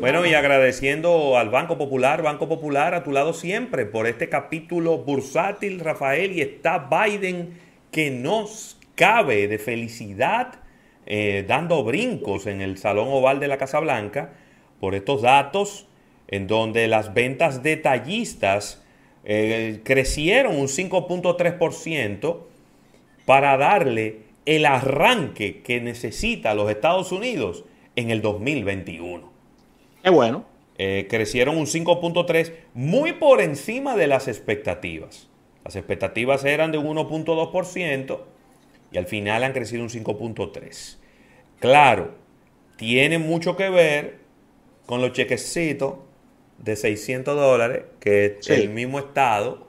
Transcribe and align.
Bueno, 0.00 0.24
y 0.24 0.32
agradeciendo 0.32 1.36
al 1.36 1.50
Banco 1.50 1.76
Popular, 1.76 2.22
Banco 2.22 2.48
Popular 2.48 2.94
a 2.94 3.04
tu 3.04 3.12
lado 3.12 3.34
siempre 3.34 3.84
por 3.84 4.06
este 4.06 4.30
capítulo 4.30 4.96
bursátil, 4.96 5.78
Rafael, 5.78 6.32
y 6.32 6.40
está 6.40 6.88
Biden 6.88 7.58
que 7.90 8.10
nos 8.10 8.78
cabe 8.94 9.46
de 9.46 9.58
felicidad 9.58 10.60
eh, 11.04 11.44
dando 11.46 11.84
brincos 11.84 12.46
en 12.46 12.62
el 12.62 12.78
Salón 12.78 13.08
Oval 13.08 13.40
de 13.40 13.48
la 13.48 13.58
Casa 13.58 13.78
Blanca 13.78 14.32
por 14.80 14.94
estos 14.94 15.20
datos 15.20 15.86
en 16.28 16.46
donde 16.46 16.88
las 16.88 17.12
ventas 17.12 17.62
detallistas 17.62 18.82
eh, 19.24 19.80
crecieron 19.84 20.56
un 20.56 20.68
5.3% 20.68 22.38
para 23.26 23.58
darle 23.58 24.20
el 24.46 24.64
arranque 24.64 25.60
que 25.60 25.82
necesita 25.82 26.54
los 26.54 26.70
Estados 26.70 27.12
Unidos 27.12 27.64
en 27.96 28.08
el 28.08 28.22
2021. 28.22 29.29
Qué 30.02 30.10
bueno. 30.10 30.44
Eh, 30.78 31.06
crecieron 31.10 31.58
un 31.58 31.66
5.3, 31.66 32.54
muy 32.72 33.12
por 33.12 33.42
encima 33.42 33.96
de 33.96 34.06
las 34.06 34.28
expectativas. 34.28 35.28
Las 35.62 35.76
expectativas 35.76 36.44
eran 36.44 36.72
de 36.72 36.78
un 36.78 36.96
1.2% 36.96 38.20
y 38.92 38.98
al 38.98 39.06
final 39.06 39.44
han 39.44 39.52
crecido 39.52 39.82
un 39.82 39.90
5.3. 39.90 40.96
Claro, 41.58 42.14
tiene 42.76 43.18
mucho 43.18 43.56
que 43.56 43.68
ver 43.68 44.20
con 44.86 45.02
los 45.02 45.12
chequecitos 45.12 45.96
de 46.56 46.76
600 46.76 47.36
dólares 47.36 47.84
que 48.00 48.38
el 48.48 48.70
mismo 48.70 48.98
Estado, 48.98 49.68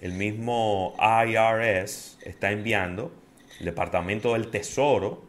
el 0.00 0.12
mismo 0.12 0.96
IRS 0.98 2.18
está 2.24 2.50
enviando, 2.50 3.12
el 3.60 3.66
Departamento 3.66 4.32
del 4.32 4.48
Tesoro 4.48 5.27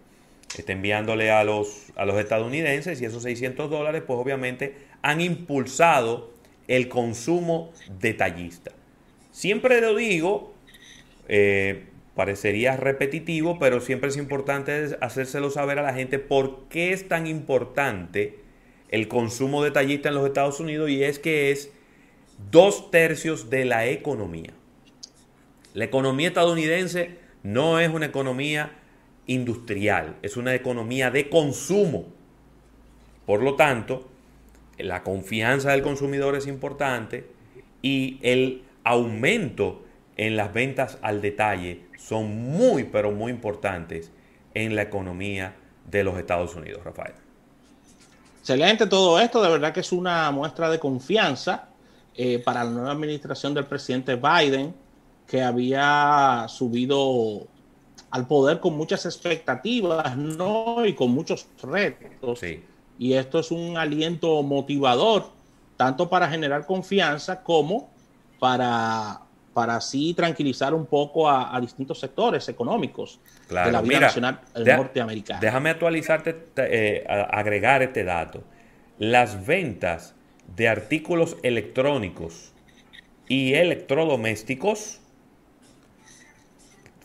está 0.57 0.71
enviándole 0.71 1.31
a 1.31 1.43
los, 1.43 1.91
a 1.95 2.05
los 2.05 2.17
estadounidenses 2.17 3.01
y 3.01 3.05
esos 3.05 3.23
600 3.23 3.69
dólares 3.69 4.03
pues 4.05 4.19
obviamente 4.19 4.75
han 5.01 5.21
impulsado 5.21 6.31
el 6.67 6.87
consumo 6.87 7.71
detallista. 7.99 8.71
Siempre 9.31 9.81
lo 9.81 9.95
digo, 9.95 10.53
eh, 11.27 11.85
parecería 12.15 12.75
repetitivo, 12.75 13.59
pero 13.59 13.79
siempre 13.79 14.09
es 14.09 14.17
importante 14.17 14.97
hacérselo 15.01 15.51
saber 15.51 15.79
a 15.79 15.83
la 15.83 15.93
gente 15.93 16.19
por 16.19 16.67
qué 16.69 16.91
es 16.91 17.07
tan 17.07 17.27
importante 17.27 18.39
el 18.89 19.07
consumo 19.07 19.63
detallista 19.63 20.09
en 20.09 20.15
los 20.15 20.25
Estados 20.25 20.59
Unidos 20.59 20.89
y 20.89 21.03
es 21.03 21.19
que 21.19 21.51
es 21.51 21.71
dos 22.51 22.91
tercios 22.91 23.49
de 23.49 23.65
la 23.65 23.87
economía. 23.87 24.53
La 25.73 25.85
economía 25.85 26.29
estadounidense 26.29 27.11
no 27.43 27.79
es 27.79 27.89
una 27.89 28.07
economía 28.07 28.71
industrial, 29.29 30.17
es 30.23 30.37
una 30.37 30.55
economía 30.55 31.11
de 31.11 31.29
consumo. 31.29 32.05
Por 33.27 33.43
lo 33.43 33.55
tanto, 33.55 34.09
la 34.79 35.03
confianza 35.03 35.71
del 35.71 35.83
consumidor 35.83 36.35
es 36.35 36.47
importante 36.47 37.29
y 37.83 38.19
el 38.23 38.63
aumento 38.83 39.83
en 40.17 40.35
las 40.35 40.51
ventas 40.51 40.97
al 41.03 41.21
detalle 41.21 41.85
son 41.97 42.51
muy, 42.51 42.85
pero 42.85 43.11
muy 43.11 43.31
importantes 43.31 44.11
en 44.55 44.75
la 44.75 44.81
economía 44.81 45.55
de 45.89 46.03
los 46.03 46.17
Estados 46.17 46.55
Unidos, 46.55 46.83
Rafael. 46.83 47.13
Excelente 48.39 48.87
todo 48.87 49.19
esto, 49.19 49.43
de 49.43 49.49
verdad 49.49 49.73
que 49.73 49.81
es 49.81 49.91
una 49.91 50.31
muestra 50.31 50.71
de 50.71 50.79
confianza 50.79 51.69
eh, 52.15 52.39
para 52.39 52.63
la 52.63 52.71
nueva 52.71 52.91
administración 52.91 53.53
del 53.53 53.65
presidente 53.65 54.15
Biden, 54.15 54.73
que 55.27 55.43
había 55.43 56.47
subido 56.49 57.47
al 58.11 58.27
poder 58.27 58.59
con 58.59 58.75
muchas 58.75 59.05
expectativas, 59.05 60.15
¿no? 60.17 60.85
Y 60.85 60.93
con 60.93 61.11
muchos 61.11 61.47
retos. 61.61 62.41
Y 62.97 63.13
esto 63.13 63.39
es 63.39 63.51
un 63.51 63.77
aliento 63.77 64.41
motivador, 64.43 65.27
tanto 65.77 66.09
para 66.09 66.29
generar 66.29 66.65
confianza 66.65 67.43
como 67.43 67.89
para, 68.39 69.21
para 69.53 69.77
así 69.77 70.13
tranquilizar 70.13 70.73
un 70.73 70.85
poco 70.85 71.29
a, 71.29 71.57
distintos 71.61 71.99
sectores 71.99 72.49
económicos 72.49 73.19
de 73.47 73.71
la 73.71 73.81
vida 73.81 73.99
nacional 74.01 74.41
norteamericana. 74.55 75.39
Déjame 75.39 75.69
actualizarte, 75.69 76.49
eh, 76.57 77.05
agregar 77.07 77.83
este 77.83 78.03
dato. 78.03 78.43
Las 78.97 79.45
ventas 79.45 80.15
de 80.55 80.67
artículos 80.67 81.37
electrónicos 81.43 82.53
y 83.27 83.53
electrodomésticos 83.53 84.99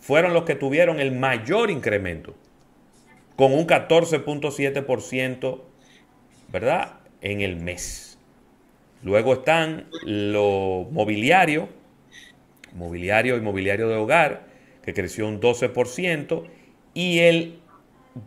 fueron 0.05 0.35
los 0.35 0.45
que 0.45 0.55
tuvieron 0.55 1.01
el 1.01 1.13
mayor 1.13 1.71
incremento, 1.71 2.35
con 3.37 3.55
un 3.55 3.67
14.7%, 3.67 5.63
¿verdad? 6.53 7.01
En 7.23 7.41
el 7.41 7.57
mes. 7.57 8.19
Luego 9.03 9.33
están 9.33 9.89
lo 10.03 10.87
mobiliario, 10.93 11.71
mobiliario 12.75 13.39
y 13.39 13.41
mobiliario 13.41 13.89
de 13.89 13.97
hogar, 13.97 14.47
que 14.83 14.93
creció 14.93 15.27
un 15.27 15.41
12%, 15.41 16.45
y 16.93 17.21
el 17.21 17.61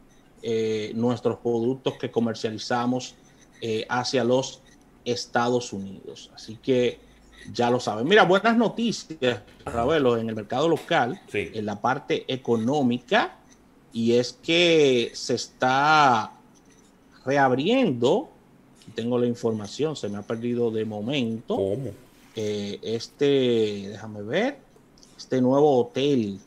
eh, 0.42 0.92
nuestros 0.94 1.38
productos 1.38 1.94
que 1.94 2.10
comercializamos 2.10 3.14
eh, 3.60 3.86
hacia 3.88 4.24
los 4.24 4.62
Estados 5.04 5.72
Unidos. 5.72 6.30
Así 6.34 6.56
que 6.56 6.98
ya 7.52 7.70
lo 7.70 7.80
saben. 7.80 8.06
Mira, 8.06 8.24
buenas 8.24 8.56
noticias, 8.56 9.42
Ravelo, 9.64 10.16
en 10.16 10.28
el 10.28 10.34
mercado 10.34 10.68
local, 10.68 11.20
en 11.32 11.66
la 11.66 11.80
parte 11.80 12.24
económica, 12.28 13.36
y 13.92 14.14
es 14.14 14.38
que 14.42 15.10
se 15.14 15.34
está 15.34 16.32
reabriendo, 17.24 18.28
tengo 18.94 19.18
la 19.18 19.26
información, 19.26 19.96
se 19.96 20.08
me 20.08 20.18
ha 20.18 20.22
perdido 20.22 20.70
de 20.70 20.84
momento. 20.84 21.56
¿Cómo? 21.56 21.90
Eh, 22.36 22.78
este, 22.82 23.88
déjame 23.88 24.22
ver, 24.22 24.58
este 25.16 25.40
nuevo 25.40 25.80
hotel 25.80 26.38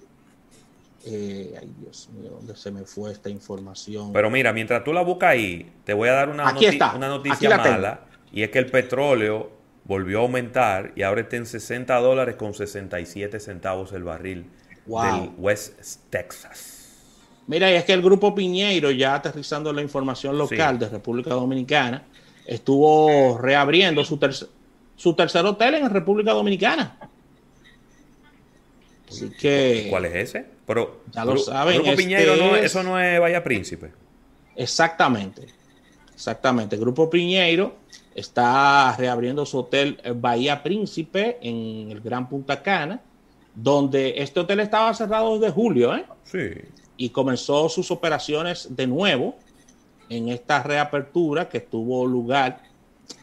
eh, 1.06 1.54
ay, 1.60 1.72
Dios 1.80 2.10
mío, 2.14 2.32
¿dónde 2.32 2.56
se 2.56 2.72
me 2.72 2.84
fue 2.86 3.12
esta 3.12 3.30
información? 3.30 4.14
Pero 4.14 4.30
mira, 4.30 4.54
mientras 4.54 4.84
tú 4.84 4.94
la 4.94 5.02
buscas 5.02 5.32
ahí, 5.32 5.72
te 5.84 5.94
voy 5.94 6.10
a 6.10 6.14
dar 6.14 6.30
una, 6.30 6.54
una 6.96 7.08
noticia 7.08 7.58
mala. 7.58 8.02
Y 8.32 8.44
es 8.44 8.50
que 8.50 8.60
el 8.60 8.68
petróleo 8.68 9.52
volvió 9.84 10.20
a 10.20 10.22
aumentar 10.22 10.94
y 10.96 11.02
ahora 11.02 11.22
está 11.22 11.38
en 11.38 11.46
60 11.46 11.94
dólares 12.00 12.36
con 12.36 12.54
67 12.54 13.40
centavos 13.40 13.92
el 13.94 14.04
barril 14.04 14.50
del 14.86 15.32
West 15.38 15.80
Texas. 16.10 16.78
Mira, 17.48 17.70
y 17.72 17.76
es 17.76 17.84
que 17.84 17.94
el 17.94 18.02
grupo 18.02 18.34
Piñeiro, 18.34 18.92
ya 18.92 19.16
aterrizando 19.16 19.74
la 19.74 19.82
información 19.82 20.38
local 20.38 20.80
de 20.80 20.88
República 20.88 21.32
Dominicana, 21.32 22.04
estuvo 22.46 23.38
reabriendo 23.38 24.06
su, 24.06 24.20
su 24.96 25.14
tercer 25.16 25.46
hotel 25.46 25.76
en 25.76 25.90
República 25.90 26.32
Dominicana. 26.32 26.98
Así 29.12 29.30
que. 29.30 29.88
¿Cuál 29.90 30.06
es 30.06 30.16
ese? 30.16 30.46
Pero. 30.66 31.02
Ya 31.12 31.26
lo 31.26 31.38
saben. 31.38 31.82
Grupo 31.82 31.96
Piñero, 31.98 32.36
no, 32.38 32.56
eso 32.56 32.82
no 32.82 33.00
es 33.00 33.20
Vaya 33.20 33.44
Príncipe. 33.44 33.92
Exactamente. 34.56 35.48
Exactamente. 36.14 36.76
El 36.76 36.82
Grupo 36.82 37.10
Piñeiro 37.10 37.76
está 38.16 38.96
reabriendo 38.98 39.46
su 39.46 39.60
hotel 39.60 40.00
Bahía 40.16 40.64
Príncipe 40.64 41.38
en 41.42 41.92
el 41.92 42.02
Gran 42.02 42.30
Punta 42.30 42.62
Cana, 42.62 43.02
donde 43.56 44.16
este 44.18 44.40
hotel 44.40 44.60
estaba 44.62 44.94
cerrado 44.94 45.38
desde 45.38 45.54
julio, 45.54 45.96
¿eh? 45.96 46.06
Sí. 46.24 46.50
Y 46.98 47.10
comenzó 47.10 47.68
sus 47.70 47.90
operaciones 47.92 48.68
de 48.76 48.88
nuevo 48.88 49.36
en 50.10 50.30
esta 50.30 50.62
reapertura 50.62 51.50
que 51.50 51.62
tuvo 51.62 52.06
lugar 52.06 52.62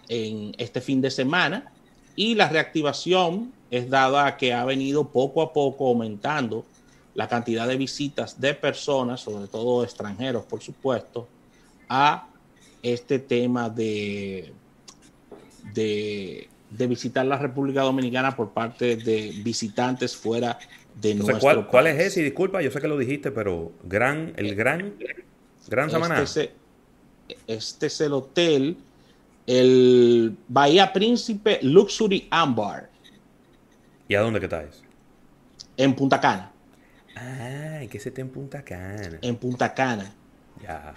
en 0.09 0.55
este 0.59 0.81
fin 0.81 1.01
de 1.01 1.11
semana. 1.11 1.73
Y 2.19 2.35
la 2.35 2.49
reactivación 2.49 3.53
es 3.71 3.89
dada 3.89 4.27
a 4.27 4.37
que 4.37 4.53
ha 4.53 4.65
venido 4.65 5.07
poco 5.07 5.41
a 5.41 5.53
poco 5.53 5.87
aumentando 5.87 6.65
la 7.15 7.29
cantidad 7.29 7.69
de 7.69 7.77
visitas 7.77 8.41
de 8.41 8.55
personas, 8.55 9.21
sobre 9.21 9.47
todo 9.47 9.85
extranjeros, 9.85 10.45
por 10.45 10.61
supuesto, 10.61 11.29
a 11.89 12.27
este 12.83 13.21
tema 13.21 13.71
de, 13.71 14.53
de, 15.73 16.49
visitar 16.89 17.25
la 17.25 17.39
República 17.39 17.83
Dominicana 17.83 18.35
por 18.35 18.51
parte 18.51 18.97
de 18.97 19.33
visitantes 19.45 20.17
fuera 20.17 20.59
de 21.01 21.15
nuestro 21.15 21.39
¿cuál, 21.39 21.69
¿Cuál 21.69 21.87
es 21.87 22.01
ese? 22.01 22.25
Disculpa, 22.25 22.61
yo 22.63 22.73
sé 22.73 22.81
que 22.81 22.89
lo 22.89 22.99
dijiste, 22.99 23.31
pero 23.31 23.71
gran, 23.85 24.33
el 24.35 24.57
gran, 24.57 24.97
gran 25.69 25.89
Samaná. 25.89 26.21
Este, 26.21 26.51
este 27.47 27.87
es 27.87 28.01
el 28.01 28.13
hotel, 28.13 28.77
el 29.49 30.37
Bahía 30.47 30.93
Príncipe 30.93 31.59
Luxury 31.63 32.29
Ambar. 32.31 32.91
¿Y 34.07 34.15
a 34.15 34.21
dónde 34.21 34.41
que 34.41 34.47
está 34.47 34.63
eso? 34.63 34.83
En 35.77 35.95
Punta 35.95 36.21
Cana. 36.21 36.53
Ah, 37.17 37.81
que 37.91 37.97
ese 37.97 38.11
está 38.11 38.21
en 38.21 38.29
Punta 38.29 38.63
Cana. 38.63 39.19
En 39.23 39.37
Punta 39.37 39.73
Cana. 39.73 40.13
Ya. 40.63 40.95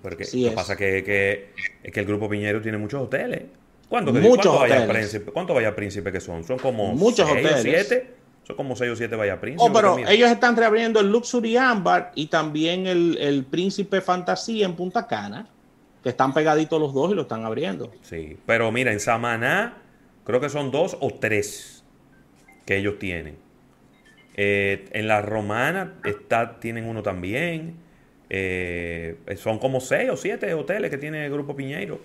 Porque 0.00 0.24
lo 0.24 0.50
que 0.50 0.54
pasa 0.54 0.76
que, 0.76 1.02
que, 1.04 1.52
es 1.82 1.92
que 1.92 2.00
el 2.00 2.06
Grupo 2.06 2.28
Piñero 2.28 2.62
tiene 2.62 2.78
muchos 2.78 3.02
hoteles. 3.02 3.42
¿Cuánto, 3.88 4.12
muchos 4.12 4.58
Vaya 4.58 4.86
Príncipe, 4.88 5.32
¿Cuántos 5.32 5.54
Vaya 5.54 5.74
Príncipe 5.74 6.12
que 6.12 6.20
son? 6.20 6.44
Son 6.44 6.58
como 6.58 6.94
muchos 6.94 7.28
seis 7.28 7.44
hoteles. 7.44 7.58
o 7.58 7.62
siete. 7.62 8.14
Son 8.44 8.56
como 8.56 8.76
seis 8.76 8.92
o 8.92 8.96
siete 8.96 9.16
Vaya 9.16 9.40
Príncipe. 9.40 9.68
Oh, 9.68 9.72
pero 9.72 9.98
ellos 9.98 10.30
están 10.30 10.56
reabriendo 10.56 11.00
el 11.00 11.10
Luxury 11.10 11.56
Ambar 11.56 12.12
y 12.14 12.26
también 12.26 12.86
el, 12.86 13.18
el 13.20 13.44
Príncipe 13.44 14.00
Fantasía 14.00 14.64
en 14.64 14.74
Punta 14.74 15.06
Cana, 15.06 15.48
que 16.02 16.08
están 16.08 16.34
pegaditos 16.34 16.80
los 16.80 16.92
dos 16.92 17.12
y 17.12 17.14
lo 17.14 17.22
están 17.22 17.44
abriendo. 17.44 17.92
Sí, 18.02 18.36
pero 18.46 18.70
mira, 18.72 18.92
en 18.92 19.00
Samaná 19.00 19.78
creo 20.24 20.40
que 20.40 20.48
son 20.48 20.70
dos 20.70 20.96
o 21.00 21.10
tres 21.10 21.84
que 22.66 22.76
ellos 22.76 22.98
tienen. 22.98 23.36
Eh, 24.36 24.86
en 24.92 25.08
la 25.08 25.20
Romana 25.20 25.94
está, 26.04 26.58
tienen 26.58 26.86
uno 26.86 27.02
también. 27.02 27.76
Eh, 28.30 29.16
son 29.36 29.58
como 29.58 29.80
seis 29.80 30.10
o 30.10 30.16
siete 30.16 30.52
hoteles 30.54 30.90
que 30.90 30.98
tiene 30.98 31.26
el 31.26 31.32
Grupo 31.32 31.54
Piñeiro 31.54 32.00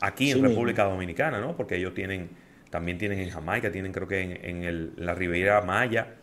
aquí 0.00 0.30
en 0.30 0.42
República 0.42 0.84
Dominicana, 0.84 1.40
¿no? 1.40 1.56
Porque 1.56 1.76
ellos 1.76 1.94
tienen, 1.94 2.30
también 2.70 2.98
tienen 2.98 3.20
en 3.20 3.30
Jamaica, 3.30 3.70
tienen 3.70 3.92
creo 3.92 4.08
que 4.08 4.40
en, 4.42 4.64
el, 4.64 4.92
la 4.96 5.14
Riviera 5.14 5.60
Maya, 5.62 6.14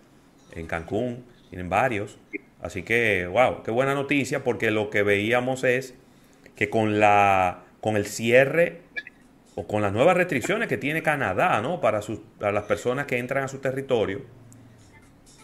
en 0.53 0.67
Cancún, 0.67 1.23
tienen 1.49 1.69
varios. 1.69 2.17
Así 2.61 2.83
que, 2.83 3.27
wow, 3.27 3.61
qué 3.63 3.71
buena 3.71 3.93
noticia, 3.93 4.43
porque 4.43 4.71
lo 4.71 4.89
que 4.89 5.03
veíamos 5.03 5.63
es 5.63 5.95
que 6.55 6.69
con 6.69 6.99
la 6.99 7.63
con 7.81 7.97
el 7.97 8.05
cierre 8.05 8.81
o 9.55 9.67
con 9.67 9.81
las 9.81 9.91
nuevas 9.91 10.15
restricciones 10.15 10.67
que 10.67 10.77
tiene 10.77 11.03
Canadá, 11.03 11.61
¿no? 11.61 11.81
Para, 11.81 12.01
sus, 12.01 12.19
para 12.39 12.51
las 12.51 12.63
personas 12.63 13.05
que 13.05 13.17
entran 13.17 13.43
a 13.43 13.47
su 13.47 13.59
territorio, 13.59 14.21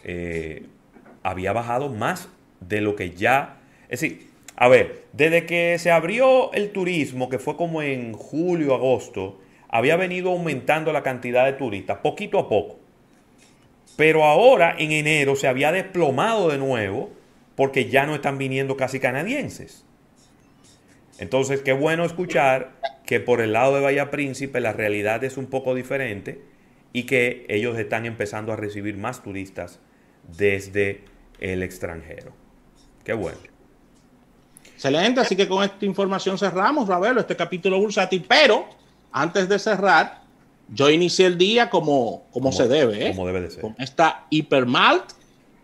eh, 0.04 0.66
había 1.22 1.52
bajado 1.52 1.90
más 1.90 2.28
de 2.60 2.80
lo 2.80 2.96
que 2.96 3.10
ya 3.10 3.60
es 3.90 4.00
decir, 4.00 4.30
a 4.54 4.68
ver, 4.68 5.02
desde 5.12 5.46
que 5.46 5.76
se 5.80 5.90
abrió 5.90 6.52
el 6.52 6.70
turismo, 6.70 7.28
que 7.28 7.40
fue 7.40 7.56
como 7.56 7.82
en 7.82 8.12
julio, 8.12 8.72
agosto, 8.72 9.40
había 9.68 9.96
venido 9.96 10.30
aumentando 10.30 10.92
la 10.92 11.02
cantidad 11.02 11.44
de 11.44 11.54
turistas, 11.54 11.98
poquito 11.98 12.38
a 12.38 12.48
poco. 12.48 12.78
Pero 13.96 14.24
ahora, 14.24 14.76
en 14.78 14.92
enero, 14.92 15.34
se 15.34 15.48
había 15.48 15.72
desplomado 15.72 16.48
de 16.48 16.58
nuevo 16.58 17.10
porque 17.56 17.90
ya 17.90 18.06
no 18.06 18.14
están 18.14 18.38
viniendo 18.38 18.76
casi 18.76 19.00
canadienses. 19.00 19.84
Entonces, 21.20 21.60
qué 21.60 21.72
bueno 21.72 22.04
escuchar 22.04 22.80
que 23.04 23.20
por 23.20 23.40
el 23.40 23.52
lado 23.52 23.74
de 23.74 23.82
Bahía 23.82 24.10
Príncipe 24.10 24.60
la 24.60 24.72
realidad 24.72 25.22
es 25.22 25.36
un 25.36 25.46
poco 25.46 25.74
diferente 25.74 26.42
y 26.92 27.04
que 27.04 27.46
ellos 27.48 27.78
están 27.78 28.06
empezando 28.06 28.52
a 28.52 28.56
recibir 28.56 28.96
más 28.96 29.22
turistas 29.22 29.80
desde 30.36 31.04
el 31.38 31.62
extranjero. 31.62 32.32
Qué 33.04 33.12
bueno. 33.12 33.38
Excelente, 34.74 35.20
así 35.20 35.36
que 35.36 35.46
con 35.46 35.62
esta 35.62 35.84
información 35.84 36.38
cerramos, 36.38 36.88
Ravelo, 36.88 37.20
este 37.20 37.36
capítulo 37.36 37.78
bursátil. 37.78 38.24
Pero 38.26 38.66
antes 39.12 39.46
de 39.46 39.58
cerrar, 39.58 40.22
yo 40.72 40.88
inicié 40.88 41.26
el 41.26 41.36
día 41.36 41.68
como, 41.68 42.28
como, 42.30 42.50
se 42.50 42.66
debe, 42.66 43.08
¿eh? 43.08 43.10
Como 43.10 43.26
debe 43.26 43.42
de 43.42 43.50
ser. 43.50 43.60
Con 43.60 43.74
esta 43.78 44.26
hipermalt. 44.30 45.12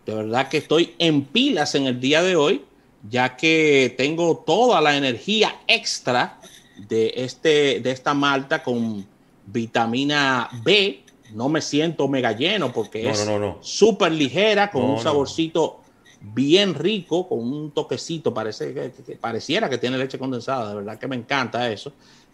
De 0.05 0.13
verdad 0.13 0.47
que 0.47 0.57
estoy 0.57 0.95
en 0.99 1.25
pilas 1.25 1.75
en 1.75 1.87
el 1.87 1.99
día 1.99 2.21
de 2.21 2.35
hoy, 2.35 2.63
ya 3.09 3.35
que 3.35 3.93
tengo 3.97 4.37
toda 4.45 4.81
la 4.81 4.97
energía 4.97 5.55
extra 5.67 6.39
de, 6.77 7.13
este, 7.15 7.79
de 7.79 7.91
esta 7.91 8.13
malta 8.13 8.63
con 8.63 9.05
vitamina 9.45 10.49
B. 10.63 11.03
No 11.33 11.49
me 11.49 11.61
siento 11.61 12.07
mega 12.07 12.31
lleno 12.31 12.71
porque 12.71 13.09
es 13.09 13.27
súper 13.61 14.13
ligera, 14.13 14.71
con 14.71 14.83
un 14.83 14.99
saborcito 14.99 15.81
bien 16.21 16.73
rico, 16.73 17.27
con 17.27 17.39
un 17.39 17.71
toquecito, 17.71 18.33
parece 18.33 18.73
que, 18.73 19.15
pareciera 19.15 19.69
que 19.69 19.77
tiene 19.77 19.97
leche 19.97 20.17
condensada, 20.17 20.69
de 20.69 20.75
verdad 20.75 20.97
que 20.97 21.07
me 21.07 21.15
encanta 21.15 21.69
eso. 21.69 21.91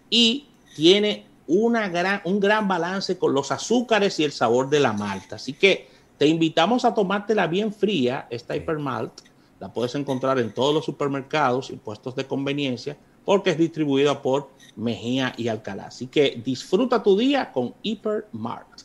Y 0.10 0.48
tiene 0.76 1.26
una 1.48 1.90
gran, 1.90 2.22
un 2.26 2.40
gran 2.40 2.68
balance 2.68 3.18
con 3.18 3.34
los 3.34 3.52
azúcares 3.52 4.20
y 4.20 4.24
el 4.24 4.32
sabor 4.32 4.70
de 4.70 4.80
la 4.80 4.94
malta. 4.94 5.36
Así 5.36 5.54
que 5.54 5.88
te 6.18 6.28
invitamos 6.28 6.86
a 6.86 6.94
tomártela 6.94 7.48
bien 7.48 7.74
fría, 7.74 8.28
esta 8.30 8.56
Hypermalt. 8.56 9.12
La 9.64 9.72
puedes 9.72 9.96
encontrar 9.96 10.40
en 10.40 10.54
todos 10.54 10.76
los 10.76 10.84
supermercados 10.84 11.70
y 11.70 11.78
puestos 11.78 12.18
de 12.18 12.28
conveniencia 12.28 12.98
porque 13.24 13.52
es 13.52 13.58
distribuida 13.58 14.22
por 14.22 14.50
Mejía 14.76 15.34
y 15.38 15.48
Alcalá. 15.48 15.86
Así 15.86 16.08
que 16.08 16.42
disfruta 16.44 17.02
tu 17.02 17.18
día 17.18 17.50
con 17.50 17.74
Hypermart. 17.82 18.82